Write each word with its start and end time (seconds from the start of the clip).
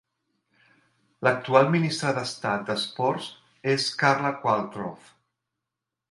L'actual 1.25 1.67
ministre 1.75 2.13
d'estat 2.19 2.65
d'esports 2.69 3.27
és 3.73 3.85
Carla 4.05 4.31
Qualtrough. 4.47 5.13